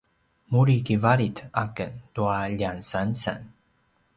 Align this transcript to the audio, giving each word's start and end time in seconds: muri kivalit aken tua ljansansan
muri 0.51 0.75
kivalit 0.87 1.37
aken 1.63 1.91
tua 2.15 2.39
ljansansan 2.57 3.41